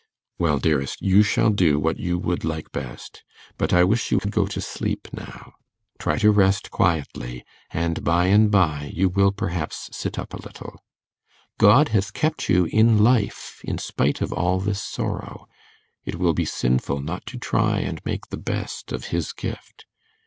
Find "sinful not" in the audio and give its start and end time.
16.45-17.27